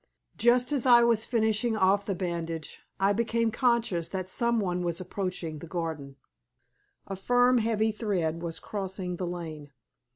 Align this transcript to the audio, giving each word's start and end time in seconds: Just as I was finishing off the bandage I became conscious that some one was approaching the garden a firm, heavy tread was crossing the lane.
Just 0.35 0.71
as 0.73 0.87
I 0.87 1.03
was 1.03 1.25
finishing 1.25 1.77
off 1.77 2.07
the 2.07 2.15
bandage 2.15 2.79
I 2.99 3.13
became 3.13 3.51
conscious 3.51 4.09
that 4.09 4.29
some 4.31 4.59
one 4.59 4.81
was 4.81 4.99
approaching 4.99 5.59
the 5.59 5.67
garden 5.67 6.15
a 7.05 7.15
firm, 7.15 7.59
heavy 7.59 7.91
tread 7.93 8.41
was 8.41 8.57
crossing 8.57 9.17
the 9.17 9.27
lane. 9.27 9.69